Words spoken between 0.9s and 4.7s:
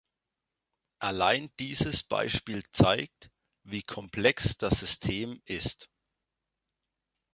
Allein dieses Beispiel zeigt, wie komplex